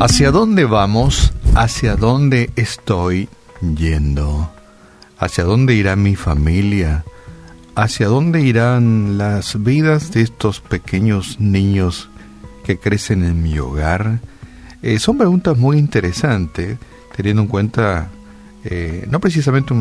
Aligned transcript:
¿Hacia 0.00 0.30
dónde 0.30 0.64
vamos? 0.64 1.34
¿Hacia 1.54 1.94
dónde 1.94 2.48
estoy 2.56 3.28
yendo? 3.60 4.50
¿Hacia 5.18 5.44
dónde 5.44 5.74
irá 5.74 5.94
mi 5.94 6.16
familia? 6.16 7.04
¿Hacia 7.74 8.06
dónde 8.06 8.40
irán 8.40 9.18
las 9.18 9.62
vidas 9.62 10.10
de 10.12 10.22
estos 10.22 10.60
pequeños 10.60 11.38
niños 11.38 12.08
que 12.64 12.78
crecen 12.78 13.24
en 13.24 13.42
mi 13.42 13.58
hogar? 13.58 14.20
Eh, 14.80 14.98
son 14.98 15.18
preguntas 15.18 15.58
muy 15.58 15.76
interesantes, 15.76 16.78
teniendo 17.14 17.42
en 17.42 17.48
cuenta 17.48 18.08
eh, 18.64 19.06
no 19.10 19.20
precisamente 19.20 19.74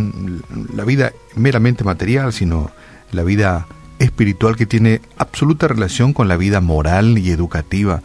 la 0.76 0.84
vida 0.84 1.14
meramente 1.38 1.86
material, 1.86 2.34
sino 2.34 2.72
la 3.14 3.24
vida 3.24 3.68
espiritual 4.00 4.58
que 4.58 4.66
tiene 4.66 5.00
absoluta 5.18 5.70
relación 5.70 6.12
con 6.12 6.28
la 6.28 6.36
vida 6.36 6.60
moral 6.60 7.18
y 7.18 7.32
educativa 7.32 8.02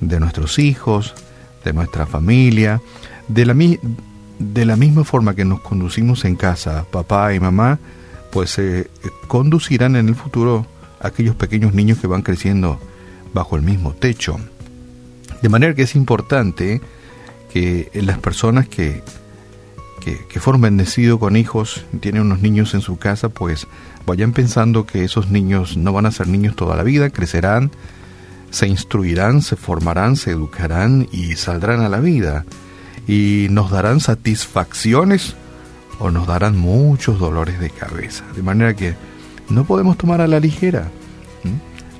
de 0.00 0.18
nuestros 0.18 0.58
hijos, 0.58 1.14
de 1.64 1.72
nuestra 1.72 2.06
familia, 2.06 2.80
de 3.28 3.46
la, 3.46 3.54
de 3.54 4.66
la 4.66 4.76
misma 4.76 5.04
forma 5.04 5.34
que 5.34 5.44
nos 5.44 5.60
conducimos 5.60 6.24
en 6.24 6.36
casa, 6.36 6.84
papá 6.90 7.34
y 7.34 7.40
mamá, 7.40 7.78
pues 8.30 8.50
se 8.50 8.80
eh, 8.80 8.88
conducirán 9.28 9.96
en 9.96 10.08
el 10.08 10.14
futuro 10.14 10.66
aquellos 11.00 11.34
pequeños 11.36 11.74
niños 11.74 11.98
que 11.98 12.06
van 12.06 12.22
creciendo 12.22 12.80
bajo 13.34 13.56
el 13.56 13.62
mismo 13.62 13.92
techo. 13.92 14.38
De 15.42 15.48
manera 15.48 15.74
que 15.74 15.82
es 15.82 15.94
importante 15.96 16.80
que 17.52 17.90
las 17.94 18.18
personas 18.18 18.68
que, 18.68 19.02
que, 20.00 20.18
que 20.28 20.40
fueron 20.40 20.62
con 21.18 21.36
hijos, 21.36 21.84
tienen 22.00 22.22
unos 22.22 22.40
niños 22.40 22.74
en 22.74 22.80
su 22.80 22.96
casa, 22.96 23.28
pues 23.28 23.66
vayan 24.06 24.32
pensando 24.32 24.86
que 24.86 25.04
esos 25.04 25.30
niños 25.30 25.76
no 25.76 25.92
van 25.92 26.06
a 26.06 26.12
ser 26.12 26.28
niños 26.28 26.56
toda 26.56 26.76
la 26.76 26.82
vida, 26.82 27.10
crecerán, 27.10 27.70
se 28.52 28.68
instruirán, 28.68 29.40
se 29.40 29.56
formarán, 29.56 30.14
se 30.14 30.30
educarán 30.30 31.08
y 31.10 31.36
saldrán 31.36 31.80
a 31.80 31.88
la 31.88 32.00
vida 32.00 32.44
y 33.08 33.46
nos 33.50 33.70
darán 33.70 33.98
satisfacciones 33.98 35.34
o 35.98 36.10
nos 36.10 36.26
darán 36.26 36.58
muchos 36.58 37.18
dolores 37.18 37.58
de 37.58 37.70
cabeza. 37.70 38.24
De 38.36 38.42
manera 38.42 38.76
que 38.76 38.94
no 39.48 39.64
podemos 39.64 39.96
tomar 39.96 40.20
a 40.20 40.28
la 40.28 40.38
ligera 40.38 40.90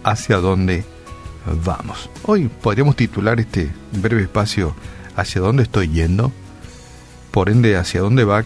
hacia 0.04 0.36
dónde 0.36 0.84
vamos. 1.64 2.10
Hoy 2.24 2.48
podríamos 2.48 2.96
titular 2.96 3.40
este 3.40 3.70
breve 4.00 4.22
espacio 4.22 4.74
hacia 5.16 5.40
dónde 5.40 5.62
estoy 5.62 5.88
yendo. 5.88 6.32
Por 7.30 7.48
ende, 7.48 7.78
hacia 7.78 8.02
dónde 8.02 8.24
va 8.24 8.44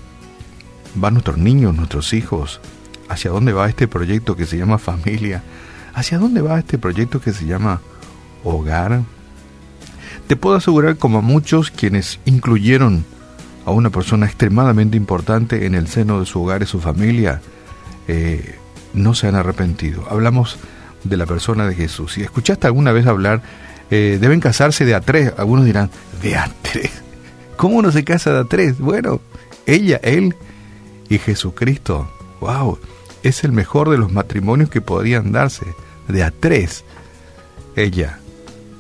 van 0.95 1.15
nuestros 1.15 1.39
niños, 1.39 1.75
nuestros 1.75 2.13
hijos, 2.13 2.61
hacia 3.09 3.33
dónde 3.33 3.53
va 3.53 3.69
este 3.69 3.89
proyecto 3.89 4.37
que 4.37 4.47
se 4.47 4.57
llama 4.57 4.79
familia, 4.79 5.43
hacia 5.93 6.19
dónde 6.19 6.41
va 6.41 6.61
este 6.61 6.79
proyecto 6.79 7.21
que 7.21 7.33
se 7.33 7.47
llama 7.47 7.81
hogar. 8.47 9.03
Te 10.27 10.37
puedo 10.37 10.57
asegurar 10.57 10.97
como 10.97 11.23
muchos 11.23 11.71
quienes 11.71 12.21
incluyeron 12.25 13.05
a 13.67 13.73
una 13.73 13.91
persona 13.91 14.27
extremadamente 14.27 14.97
importante 14.97 15.67
en 15.67 15.75
el 15.75 15.89
seno 15.89 16.21
de 16.21 16.27
su 16.27 16.43
hogar 16.43 16.63
y 16.63 16.67
su 16.67 16.81
familia, 16.81 17.41
eh, 18.07 18.55
no 18.95 19.15
se 19.15 19.27
han 19.27 19.35
arrepentido. 19.35 20.07
Hablamos 20.09 20.57
de 21.03 21.17
la 21.17 21.27
persona 21.27 21.67
de 21.67 21.75
Jesús. 21.75 22.15
Si 22.15 22.23
escuchaste 22.23 22.69
alguna 22.69 22.93
vez 22.93 23.07
hablar, 23.07 23.43
eh, 23.91 24.19
deben 24.21 24.41
casarse 24.41 24.85
de 24.85 24.95
a 24.95 25.01
tres. 25.01 25.33
Algunos 25.37 25.65
dirán, 25.65 25.91
de 26.23 26.37
a 26.37 26.51
tres. 26.63 26.91
¿Cómo 27.57 27.77
uno 27.77 27.91
se 27.91 28.05
casa 28.05 28.33
de 28.33 28.41
a 28.41 28.45
tres? 28.45 28.79
Bueno, 28.79 29.21
ella, 29.67 29.99
él 30.03 30.37
y 31.09 31.19
Jesucristo. 31.19 32.09
¡Wow! 32.41 32.79
Es 33.25 33.43
el 33.43 33.51
mejor 33.51 33.91
de 33.91 33.99
los 33.99 34.13
matrimonios 34.13 34.71
que 34.71 34.81
podrían 34.81 35.33
darse. 35.33 35.67
De 36.07 36.23
a 36.23 36.31
tres. 36.31 36.85
Ella, 37.75 38.21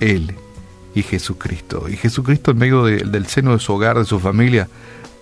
él 0.00 0.34
y 0.94 1.02
Jesucristo. 1.02 1.88
Y 1.88 1.96
Jesucristo 1.96 2.50
en 2.50 2.58
medio 2.58 2.84
del 2.84 3.26
seno 3.26 3.52
de 3.52 3.58
su 3.58 3.72
hogar, 3.72 3.98
de 3.98 4.04
su 4.04 4.18
familia, 4.18 4.68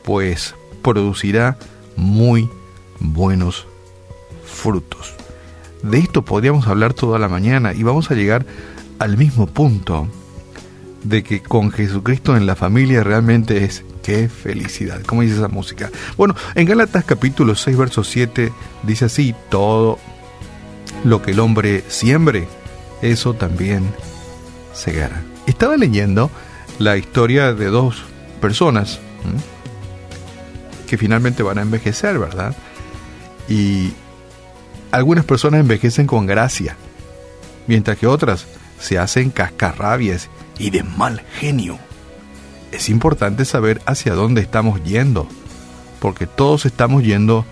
pues 0.05 0.55
producirá 0.83 1.59
muy 1.97 2.49
buenos 3.01 3.67
frutos. 4.45 5.15
De 5.83 5.99
esto 5.99 6.25
podríamos 6.25 6.67
hablar 6.67 6.95
toda 6.95 7.19
la 7.19 7.29
mañana 7.29 7.73
y 7.75 7.83
vamos 7.83 8.11
a 8.11 8.15
llegar 8.15 8.47
al 8.99 9.19
mismo 9.19 9.47
punto 9.47 10.09
de 11.03 11.23
que 11.23 11.43
con 11.43 11.71
Jesucristo 11.71 12.37
en 12.37 12.47
la 12.47 12.57
familia 12.57 13.05
realmente 13.05 13.65
es 13.65 13.85
qué 14.03 14.29
felicidad, 14.29 15.03
como 15.03 15.23
dice 15.23 15.37
esa 15.37 15.49
música. 15.49 15.91
Bueno, 16.17 16.35
en 16.55 16.67
Gálatas 16.67 17.05
capítulo 17.05 17.55
6, 17.55 17.77
verso 17.77 18.05
7 18.05 18.53
dice 18.83 19.07
así, 19.07 19.35
todo 19.51 19.99
lo 21.05 21.21
que 21.21 21.33
el 21.33 21.41
hombre 21.41 21.85
siembre, 21.89 22.49
eso 23.03 23.35
también 23.35 23.85
Estaba 25.47 25.77
leyendo 25.77 26.31
la 26.79 26.97
historia 26.97 27.55
de 27.55 27.67
dos 27.67 28.03
personas 28.41 28.99
que 30.87 30.99
finalmente 30.99 31.43
van 31.43 31.59
a 31.59 31.63
envejecer, 31.63 32.19
¿verdad? 32.19 32.55
Y 33.49 33.93
algunas 34.91 35.25
personas 35.25 35.61
envejecen 35.61 36.07
con 36.07 36.27
gracia, 36.27 36.77
mientras 37.67 37.99
que 37.99 38.07
otras 38.07 38.47
se 38.79 38.99
hacen 38.99 39.31
cascarrabias 39.31 40.29
y 40.59 40.71
de 40.71 40.83
mal 40.83 41.23
genio. 41.39 41.79
Es 42.73 42.89
importante 42.89 43.45
saber 43.45 43.81
hacia 43.87 44.15
dónde 44.15 44.41
estamos 44.41 44.83
yendo, 44.85 45.29
porque 46.01 46.27
todos 46.27 46.67
estamos 46.67 47.03
yendo 47.03 47.47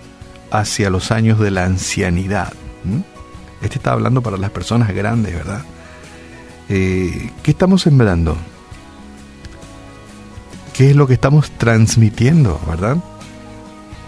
hacia 0.51 0.89
los 0.89 1.11
años 1.11 1.39
de 1.39 1.51
la 1.51 1.65
ancianidad. 1.65 2.53
Este 3.61 3.77
está 3.77 3.93
hablando 3.93 4.21
para 4.21 4.37
las 4.37 4.51
personas 4.51 4.93
grandes, 4.93 5.33
¿verdad? 5.33 5.63
Eh, 6.69 7.31
¿qué 7.43 7.51
estamos 7.51 7.81
sembrando? 7.81 8.37
¿Qué 10.73 10.89
es 10.89 10.95
lo 10.95 11.07
que 11.07 11.13
estamos 11.13 11.51
transmitiendo, 11.51 12.59
verdad? 12.67 12.97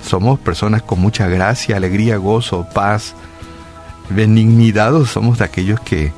Somos 0.03 0.39
personas 0.39 0.81
con 0.81 0.99
mucha 0.99 1.27
gracia, 1.27 1.77
alegría, 1.77 2.17
gozo, 2.17 2.67
paz, 2.73 3.15
benignidad 4.09 4.93
somos 5.05 5.39
de 5.39 5.45
aquellos 5.45 5.79
que, 5.79 6.11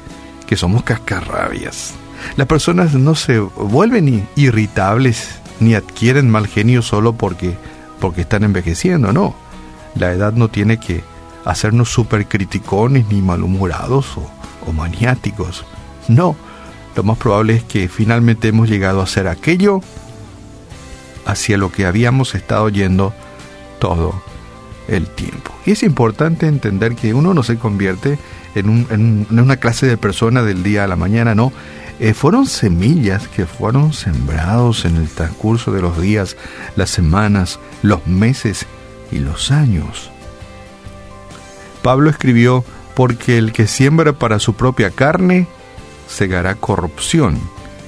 que 0.46 0.56
somos 0.56 0.84
cascarrabias. 0.84 1.94
Las 2.36 2.48
personas 2.48 2.94
no 2.94 3.16
se 3.16 3.40
vuelven 3.40 4.28
irritables 4.36 5.40
ni 5.60 5.74
adquieren 5.74 6.30
mal 6.30 6.48
genio 6.48 6.82
solo 6.82 7.14
porque, 7.14 7.58
porque 8.00 8.22
están 8.22 8.44
envejeciendo, 8.44 9.12
no. 9.14 9.36
La 9.96 10.12
edad 10.12 10.34
no 10.34 10.50
tiene 10.50 10.80
que 10.80 11.04
hacernos 11.46 11.90
súper 11.90 12.28
criticones 12.28 13.08
ni 13.10 13.22
malhumorados 13.22 14.18
o 14.66 14.72
maniáticos. 14.72 15.66
No, 16.08 16.36
lo 16.96 17.04
más 17.04 17.18
probable 17.18 17.56
es 17.56 17.64
que 17.64 17.88
finalmente 17.90 18.48
hemos 18.48 18.70
llegado 18.70 19.02
a 19.02 19.04
hacer 19.04 19.28
aquello 19.28 19.82
hacia 21.26 21.58
lo 21.58 21.72
que 21.72 21.86
habíamos 21.86 22.34
estado 22.36 22.70
yendo 22.70 23.14
todo 23.80 24.22
el 24.88 25.08
tiempo. 25.08 25.52
Y 25.66 25.72
es 25.72 25.84
importante 25.84 26.48
entender 26.48 26.96
que 26.96 27.14
uno 27.14 27.34
no 27.34 27.44
se 27.44 27.58
convierte 27.58 28.18
en, 28.56 29.28
una 29.30 29.58
clase 29.58 29.86
de 29.86 29.98
persona 29.98 30.42
del 30.42 30.64
día 30.64 30.86
a 30.86 30.88
la 30.88 30.96
mañana, 30.96 31.36
no. 31.36 31.52
Eh, 32.00 32.14
fueron 32.14 32.46
semillas 32.46 33.28
que 33.28 33.46
fueron 33.46 33.92
sembrados 33.92 34.86
en 34.86 34.96
el 34.98 35.10
transcurso 35.10 35.72
de 35.72 35.82
los 35.82 36.00
días, 36.00 36.38
las 36.76 36.90
semanas, 36.90 37.60
los 37.82 38.06
meses 38.08 38.66
y 39.12 39.20
los 39.20 39.52
años. 39.52 40.12
Pablo 41.82 42.10
escribió, 42.10 42.64
porque 42.96 43.38
el 43.38 43.52
que 43.52 43.68
siembra 43.68 44.14
para 44.14 44.40
su 44.40 44.54
propia 44.54 44.92
carne, 44.92 45.48
segará 46.08 46.56
corrupción, 46.56 47.40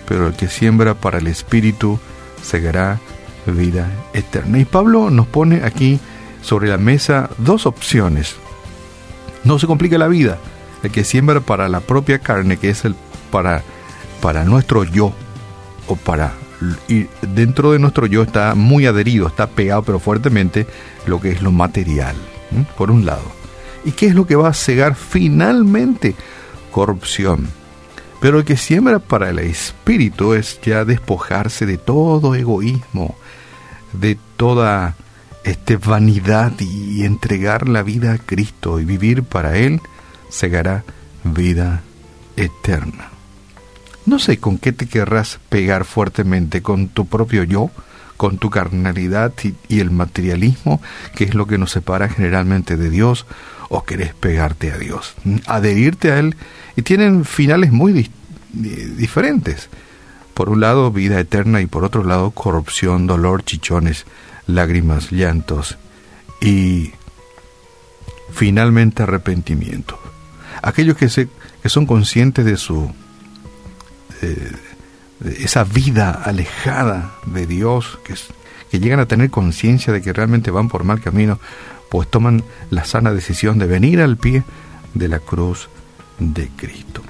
pero 0.08 0.28
el 0.28 0.34
que 0.34 0.48
siembra 0.48 0.94
para 0.94 1.20
el 1.20 1.28
Espíritu 1.28 2.00
segará 2.42 3.00
vida 3.46 3.90
eterna. 4.14 4.60
Y 4.60 4.66
Pablo 4.66 5.10
nos 5.10 5.28
pone 5.28 5.64
aquí 5.64 6.00
sobre 6.42 6.70
la 6.70 6.78
mesa 6.78 7.30
dos 7.38 7.66
opciones. 7.66 8.36
No 9.44 9.60
se 9.60 9.68
complica 9.68 9.98
la 9.98 10.08
vida. 10.08 10.38
El 10.84 10.92
que 10.92 11.04
siembra 11.04 11.42
para 11.42 11.68
la 11.68 11.82
propia 11.82 12.20
carne, 12.20 12.58
que 12.58 12.70
es 12.70 12.86
el 12.86 12.96
para, 13.32 13.64
para 14.22 14.46
nuestro 14.46 14.84
yo, 14.84 15.14
o 15.88 15.96
para 15.96 16.34
y 16.88 17.08
dentro 17.22 17.72
de 17.72 17.80
nuestro 17.80 18.06
yo 18.06 18.22
está 18.22 18.54
muy 18.56 18.86
adherido, 18.86 19.28
está 19.28 19.48
pegado 19.48 19.84
pero 19.84 20.00
fuertemente 20.00 20.68
lo 21.06 21.22
que 21.22 21.32
es 21.32 21.42
lo 21.42 21.52
material, 21.52 22.16
por 22.78 22.92
un 22.92 23.06
lado. 23.06 23.24
¿Y 23.86 23.92
qué 23.92 24.08
es 24.08 24.16
lo 24.16 24.28
que 24.28 24.36
va 24.36 24.50
a 24.50 24.54
cegar 24.54 24.96
finalmente? 24.96 26.16
Corrupción. 26.72 27.48
Pero 28.20 28.40
el 28.40 28.46
que 28.46 28.58
siembra 28.58 29.00
para 29.00 29.30
el 29.30 29.40
espíritu 29.40 30.34
es 30.34 30.60
ya 30.62 30.86
despojarse 30.86 31.66
de 31.66 31.78
todo 31.78 32.36
egoísmo, 32.36 33.16
de 33.94 34.18
toda 34.36 34.96
este, 35.44 35.78
vanidad 35.78 36.52
y 36.60 37.06
entregar 37.06 37.70
la 37.70 37.82
vida 37.82 38.14
a 38.14 38.18
Cristo 38.18 38.80
y 38.80 38.86
vivir 38.86 39.24
para 39.24 39.58
Él, 39.58 39.82
segará 40.30 40.84
vida 41.24 41.82
eterna. 42.36 43.10
No 44.06 44.20
sé 44.20 44.40
con 44.40 44.58
qué 44.58 44.72
te 44.72 44.88
querrás 44.88 45.40
pegar 45.50 45.86
fuertemente, 45.86 46.62
con 46.62 46.88
tu 46.88 47.06
propio 47.06 47.44
yo, 47.44 47.70
con 48.18 48.38
tu 48.38 48.50
carnalidad 48.50 49.32
y, 49.70 49.80
el 49.80 49.92
materialismo, 49.92 50.82
que 51.16 51.24
es 51.24 51.36
lo 51.36 51.48
que 51.48 51.58
nos 51.58 51.72
separa 51.72 52.10
generalmente 52.10 52.76
de 52.76 52.90
Dios, 52.90 53.26
o 53.70 53.84
querés 53.84 54.14
pegarte 54.14 54.72
a 54.72 54.78
Dios, 54.78 55.14
adherirte 55.46 56.12
a 56.12 56.20
Él, 56.20 56.36
y 56.80 56.82
tienen 56.82 57.26
finales 57.26 57.74
muy 57.74 58.10
diferentes. 58.54 59.70
Por 60.34 60.50
un 60.50 60.62
lado, 60.62 60.92
vida 60.92 61.20
eterna 61.20 61.60
y 61.60 61.66
por 61.66 61.84
otro 61.84 62.06
lado, 62.06 62.32
corrupción, 62.32 63.06
dolor, 63.06 63.44
chichones, 63.44 64.06
lágrimas, 64.48 65.12
llantos 65.12 65.78
y 66.40 66.94
finalmente 68.32 69.04
arrepentimiento. 69.04 70.00
Aquellos 70.62 70.96
que, 70.96 71.10
se, 71.10 71.28
que 71.62 71.68
son 71.68 71.86
conscientes 71.86 72.46
de 72.46 72.56
su 72.56 72.90
esa 75.22 75.66
vida 75.66 76.12
alejada 76.12 77.12
de 77.26 77.46
Dios, 77.46 78.00
que, 78.06 78.16
que 78.72 78.80
llegan 78.80 79.02
a 79.02 79.06
tener 79.06 79.30
conciencia 79.30 79.92
de 79.92 80.02
que 80.02 80.14
realmente 80.14 80.50
van 80.50 80.70
por 80.70 80.86
mal 80.86 81.02
camino, 81.02 81.40
pues 81.92 82.10
toman 82.10 82.42
la 82.70 82.86
sana 82.86 83.12
decisión 83.12 83.60
de 83.60 83.68
venir 83.68 84.00
al 84.00 84.16
pie 84.16 84.44
de 84.94 85.10
la 85.10 85.20
cruz 85.20 85.68
de 86.20 86.50
Cristo. 86.56 87.02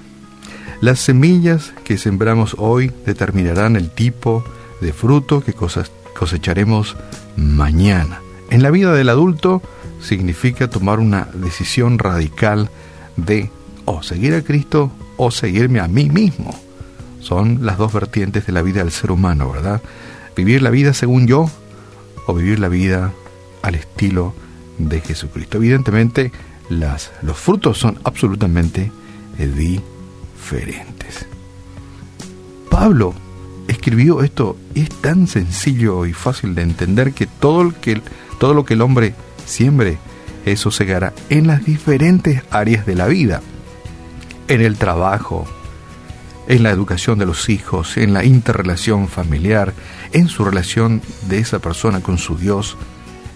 Las 0.82 1.00
semillas 1.00 1.74
que 1.84 1.98
sembramos 1.98 2.56
hoy 2.58 2.92
determinarán 3.06 3.76
el 3.76 3.90
tipo 3.90 4.44
de 4.80 4.94
fruto 4.94 5.42
que 5.42 5.54
cosecharemos 5.54 6.96
mañana. 7.36 8.22
En 8.50 8.64
la 8.64 8.72
vida 8.72 8.94
del 8.94 9.10
adulto 9.10 9.62
significa 10.02 10.70
tomar 10.70 11.00
una 11.00 11.28
decisión 11.34 12.00
radical 12.00 12.70
de 13.18 13.52
o 13.86 14.02
seguir 14.04 14.34
a 14.34 14.42
Cristo 14.42 14.92
o 15.18 15.32
seguirme 15.32 15.80
a 15.80 15.88
mí 15.88 16.10
mismo. 16.10 16.58
Son 17.20 17.66
las 17.66 17.78
dos 17.78 17.92
vertientes 17.92 18.46
de 18.46 18.54
la 18.54 18.62
vida 18.62 18.80
del 18.80 18.92
ser 18.92 19.12
humano, 19.12 19.52
¿verdad? 19.52 19.82
Vivir 20.36 20.62
la 20.62 20.70
vida 20.70 20.94
según 20.94 21.28
yo 21.28 21.50
o 22.26 22.34
vivir 22.34 22.60
la 22.60 22.70
vida 22.70 23.12
al 23.62 23.76
estilo 23.76 24.34
de 24.78 25.02
Jesucristo. 25.02 25.58
Evidentemente, 25.58 26.32
las, 26.70 27.12
los 27.22 27.38
frutos 27.38 27.78
son 27.78 28.00
absolutamente 28.04 28.92
diferentes. 29.38 31.26
Pablo 32.70 33.14
escribió 33.68 34.24
esto, 34.24 34.58
es 34.76 34.90
tan 34.90 35.28
sencillo 35.28 36.06
y 36.06 36.14
fácil 36.14 36.56
de 36.56 36.62
entender 36.62 37.14
que 37.14 37.28
todo, 37.28 37.74
que, 37.82 38.02
todo 38.40 38.54
lo 38.54 38.66
que 38.66 38.76
el 38.76 38.82
hombre 38.82 39.16
siembre, 39.46 39.98
eso 40.46 40.72
segará 40.72 41.14
en 41.30 41.48
las 41.48 41.66
diferentes 41.66 42.44
áreas 42.52 42.86
de 42.86 42.96
la 42.96 43.08
vida, 43.08 43.42
en 44.48 44.62
el 44.62 44.78
trabajo, 44.78 45.46
en 46.48 46.64
la 46.64 46.72
educación 46.72 47.20
de 47.20 47.26
los 47.26 47.50
hijos, 47.50 47.98
en 47.98 48.14
la 48.14 48.26
interrelación 48.26 49.08
familiar, 49.08 49.74
en 50.14 50.28
su 50.28 50.44
relación 50.44 51.02
de 51.28 51.40
esa 51.40 51.60
persona 51.60 52.02
con 52.02 52.18
su 52.18 52.38
Dios, 52.38 52.76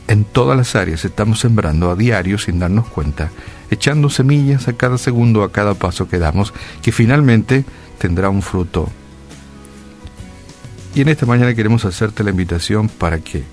en 0.08 0.24
todas 0.26 0.58
las 0.58 0.76
áreas 0.76 1.06
estamos 1.06 1.40
sembrando 1.40 1.90
a 1.90 1.96
diario 1.96 2.38
sin 2.38 2.60
darnos 2.60 2.88
cuenta, 2.88 3.32
echando 3.70 4.10
semillas 4.10 4.68
a 4.68 4.74
cada 4.74 4.98
segundo, 4.98 5.44
a 5.44 5.52
cada 5.52 5.74
paso 5.74 6.08
que 6.08 6.20
damos, 6.20 6.54
que 6.82 6.92
finalmente 6.92 7.66
tendrá 7.98 8.30
un 8.30 8.42
fruto. 8.42 8.90
Y 10.96 11.02
en 11.02 11.10
esta 11.10 11.26
mañana 11.26 11.56
queremos 11.56 11.86
hacerte 11.86 12.24
la 12.24 12.30
invitación 12.30 12.88
para 12.88 13.20
que 13.20 13.44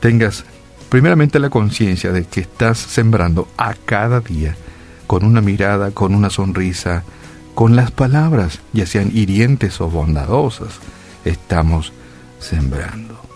tengas 0.00 0.44
primeramente 0.88 1.38
la 1.38 1.50
conciencia 1.50 2.12
de 2.12 2.24
que 2.24 2.40
estás 2.40 2.78
sembrando 2.78 3.48
a 3.56 3.74
cada 3.74 4.20
día, 4.20 4.56
con 5.06 5.24
una 5.24 5.40
mirada, 5.40 5.90
con 5.90 6.14
una 6.14 6.30
sonrisa, 6.30 7.04
con 7.54 7.76
las 7.76 7.90
palabras, 7.90 8.60
ya 8.72 8.86
sean 8.86 9.10
hirientes 9.12 9.80
o 9.80 9.90
bondadosas, 9.90 10.80
estamos 11.24 11.92
sembrando. 12.38 13.31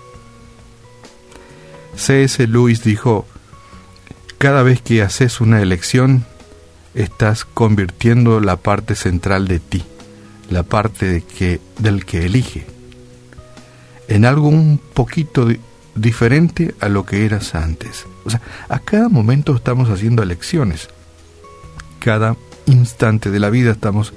C.S. 1.96 2.46
Lewis 2.46 2.82
dijo, 2.82 3.26
cada 4.38 4.62
vez 4.62 4.82
que 4.82 5.02
haces 5.02 5.40
una 5.40 5.62
elección, 5.62 6.26
estás 6.94 7.44
convirtiendo 7.44 8.40
la 8.40 8.56
parte 8.56 8.94
central 8.94 9.48
de 9.48 9.60
ti, 9.60 9.82
la 10.50 10.62
parte 10.62 11.06
de 11.06 11.22
que, 11.22 11.60
del 11.78 12.04
que 12.04 12.26
elige, 12.26 12.66
en 14.08 14.26
algo 14.26 14.48
un 14.48 14.78
poquito 14.78 15.48
diferente 15.94 16.74
a 16.80 16.90
lo 16.90 17.06
que 17.06 17.24
eras 17.24 17.54
antes. 17.54 18.06
O 18.24 18.30
sea, 18.30 18.42
a 18.68 18.78
cada 18.78 19.08
momento 19.08 19.56
estamos 19.56 19.88
haciendo 19.88 20.22
elecciones. 20.22 20.88
Cada 21.98 22.36
instante 22.66 23.30
de 23.30 23.40
la 23.40 23.48
vida 23.48 23.70
estamos 23.72 24.12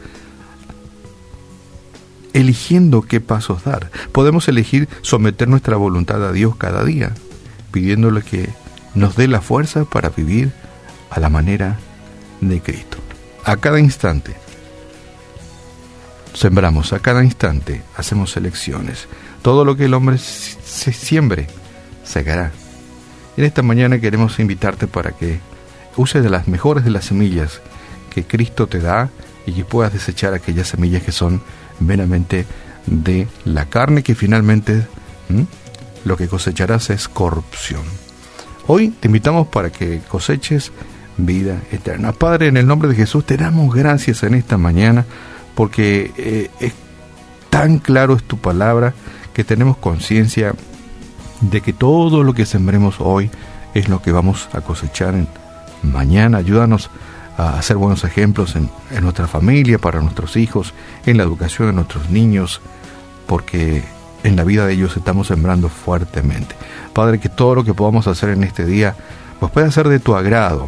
eligiendo 2.34 3.02
qué 3.02 3.22
pasos 3.22 3.64
dar. 3.64 3.90
Podemos 4.12 4.50
elegir 4.50 4.90
someter 5.02 5.48
nuestra 5.48 5.78
voluntad 5.78 6.24
a 6.28 6.34
Dios 6.34 6.58
cada 6.58 6.84
día 6.84 7.14
pidiéndole 7.72 8.22
que 8.22 8.50
nos 8.96 9.16
dé 9.16 9.28
la 9.28 9.42
fuerza 9.42 9.86
para 9.86 10.10
vivir 10.10 10.52
a 11.10 11.20
la 11.20 11.30
manera 11.30 11.78
de 12.42 12.62
Cristo. 12.62 12.98
A 13.46 13.58
cada 13.58 13.80
instante 13.80 14.36
sembramos, 16.34 16.94
a 16.94 17.00
cada 17.00 17.24
instante 17.24 17.82
hacemos 17.98 18.38
elecciones. 18.38 19.08
Todo 19.42 19.66
lo 19.66 19.76
que 19.76 19.86
el 19.86 19.94
hombre 19.94 20.18
se 20.18 20.94
siembre, 20.94 21.48
segará. 22.04 22.52
En 23.38 23.46
esta 23.46 23.62
mañana 23.62 24.00
queremos 24.00 24.40
invitarte 24.40 24.88
para 24.88 25.12
que 25.12 25.40
uses 25.96 26.24
de 26.24 26.30
las 26.30 26.48
mejores 26.48 26.84
de 26.84 26.92
las 26.92 27.06
semillas 27.06 27.62
que 28.10 28.24
Cristo 28.24 28.68
te 28.68 28.80
da 28.80 29.10
y 29.46 29.54
que 29.54 29.66
puedas 29.66 29.94
desechar 29.94 30.34
aquellas 30.34 30.68
semillas 30.68 31.04
que 31.04 31.12
son 31.12 31.42
meramente 31.80 32.46
de 32.86 33.28
la 33.46 33.66
carne 33.66 34.04
que 34.04 34.16
finalmente 34.16 34.86
lo 36.06 36.18
que 36.18 36.28
cosecharás 36.28 36.90
es 36.90 37.08
corrupción. 37.08 37.82
Hoy 38.68 38.90
te 38.90 39.08
invitamos 39.08 39.48
para 39.48 39.72
que 39.72 40.00
coseches 40.08 40.72
vida 41.18 41.62
eterna. 41.72 42.12
Padre, 42.12 42.48
en 42.48 42.58
el 42.58 42.68
nombre 42.68 42.90
de 42.90 42.96
Jesús 42.96 43.26
te 43.26 43.38
damos 43.38 43.74
gracias 43.74 44.24
en 44.24 44.34
esta 44.36 44.58
mañana 44.58 45.06
porque 45.56 46.12
eh, 46.18 46.50
es 46.60 46.74
tan 47.50 47.80
claro 47.80 48.16
es 48.16 48.24
tu 48.24 48.38
palabra 48.38 48.94
que 49.34 49.44
tenemos 49.44 49.78
conciencia 49.78 50.54
de 51.42 51.62
que 51.62 51.74
todo 51.74 52.24
lo 52.24 52.34
que 52.34 52.46
sembremos 52.46 52.98
hoy 53.00 53.30
es 53.74 53.90
lo 53.90 54.02
que 54.02 54.12
vamos 54.12 54.50
a 54.54 54.62
cosechar 54.62 55.16
en 55.16 55.28
mañana. 55.84 56.38
Ayúdanos 56.38 56.90
a 57.38 57.58
hacer 57.58 57.78
buenos 57.78 58.04
ejemplos 58.04 58.56
en, 58.56 58.70
en 58.92 59.04
nuestra 59.04 59.28
familia, 59.28 59.78
para 59.80 60.02
nuestros 60.02 60.36
hijos, 60.36 60.74
en 61.06 61.18
la 61.18 61.24
educación 61.24 61.70
de 61.70 61.74
nuestros 61.74 62.10
niños, 62.10 62.62
porque 63.28 63.84
en 64.24 64.36
la 64.36 64.44
vida 64.44 64.66
de 64.66 64.74
ellos 64.74 64.98
estamos 64.98 65.28
sembrando 65.28 65.70
fuertemente. 65.70 66.56
Padre, 66.94 67.20
que 67.20 67.30
todo 67.30 67.56
lo 67.56 67.64
que 67.64 67.74
podamos 67.74 68.08
hacer 68.08 68.30
en 68.30 68.44
este 68.44 68.66
día 68.66 68.96
pues 69.40 69.52
pueda 69.52 69.72
ser 69.72 69.88
de 69.88 70.00
tu 70.00 70.16
agrado. 70.16 70.68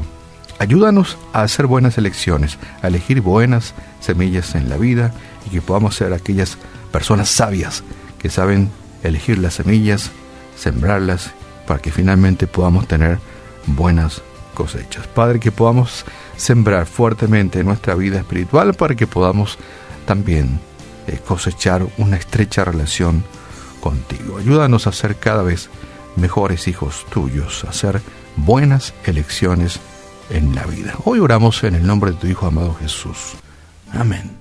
Ayúdanos 0.60 1.18
a 1.34 1.42
hacer 1.42 1.66
buenas 1.66 1.98
elecciones, 1.98 2.58
a 2.82 2.88
elegir 2.88 3.22
buenas 3.22 3.74
semillas 4.00 4.56
en 4.56 4.70
la 4.70 4.78
vida 4.78 5.12
y 5.46 5.50
que 5.50 5.62
podamos 5.62 5.96
ser 5.96 6.14
aquellas 6.14 6.58
personas 6.92 7.30
sabias 7.30 7.84
que 8.20 8.30
saben 8.30 8.70
elegir 9.04 9.40
las 9.40 9.56
semillas, 9.56 10.12
sembrarlas 10.56 11.32
para 11.68 11.80
que 11.80 11.92
finalmente 11.92 12.48
podamos 12.48 12.88
tener 12.88 13.20
buenas 13.66 14.22
cosechas. 14.54 15.08
Padre, 15.08 15.40
que 15.40 15.52
podamos 15.52 16.06
sembrar 16.38 16.86
fuertemente 16.86 17.64
nuestra 17.64 17.96
vida 17.96 18.20
espiritual 18.20 18.74
para 18.74 18.96
que 18.96 19.08
podamos 19.08 19.58
también 20.06 20.60
eh, 21.08 21.20
cosechar 21.26 21.86
una 21.98 22.18
estrecha 22.18 22.64
relación 22.64 23.24
contigo. 23.82 24.38
Ayúdanos 24.38 24.88
a 24.88 24.94
ser 24.94 25.18
cada 25.18 25.44
vez 25.44 25.70
mejores 26.16 26.68
hijos 26.68 27.06
tuyos, 27.10 27.64
a 27.66 27.70
hacer 27.70 28.02
buenas 28.38 28.94
elecciones 29.06 29.80
en 30.30 30.56
la 30.56 30.66
vida. 30.66 30.96
Hoy 31.04 31.20
oramos 31.20 31.64
en 31.64 31.76
el 31.76 31.86
nombre 31.86 32.12
de 32.12 32.18
tu 32.18 32.28
Hijo 32.28 32.48
amado 32.48 32.74
Jesús. 32.76 33.34
Amén. 33.94 34.41